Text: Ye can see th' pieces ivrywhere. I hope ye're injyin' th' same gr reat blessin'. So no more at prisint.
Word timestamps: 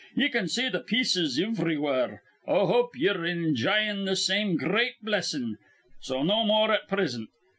Ye 0.15 0.29
can 0.29 0.47
see 0.47 0.67
th' 0.67 0.83
pieces 0.87 1.37
ivrywhere. 1.39 2.21
I 2.47 2.53
hope 2.61 2.95
ye're 2.95 3.23
injyin' 3.23 4.11
th' 4.11 4.17
same 4.17 4.57
gr 4.57 4.73
reat 4.77 4.95
blessin'. 5.03 5.57
So 5.99 6.23
no 6.23 6.43
more 6.43 6.71
at 6.73 6.87
prisint. 6.89 7.29